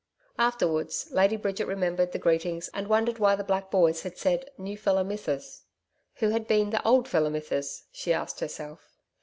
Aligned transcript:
Afterwards, 0.39 1.09
Lady 1.11 1.35
Bridget 1.37 1.67
remembered 1.67 2.11
the 2.11 2.17
greetings 2.17 2.69
and 2.73 2.87
wondered 2.87 3.19
why 3.19 3.35
the 3.35 3.43
black 3.43 3.69
boys 3.69 4.01
had 4.01 4.17
said: 4.17 4.49
'New 4.57 4.75
feller 4.75 5.03
Mithsis!' 5.03 5.61
Who 6.15 6.29
had 6.29 6.47
been 6.47 6.71
the 6.71 6.83
old 6.83 7.07
feller 7.07 7.29
Mithsis? 7.29 7.83
she 7.91 8.11
asked 8.11 8.39
herself. 8.39 8.97